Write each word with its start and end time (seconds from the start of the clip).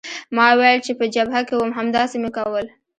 ما 0.35 0.47
وویل 0.53 0.79
چې 0.85 0.93
په 0.99 1.05
جبهه 1.15 1.41
کې 1.47 1.55
وم 1.55 1.71
همداسې 1.77 2.15
مې 2.21 2.29
کول. 2.37 2.65